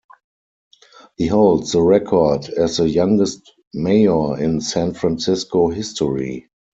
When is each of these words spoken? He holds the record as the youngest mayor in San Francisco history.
He 1.15 1.27
holds 1.27 1.73
the 1.73 1.81
record 1.83 2.49
as 2.49 2.77
the 2.77 2.89
youngest 2.89 3.53
mayor 3.71 4.35
in 4.39 4.59
San 4.59 4.95
Francisco 4.95 5.69
history. 5.69 6.49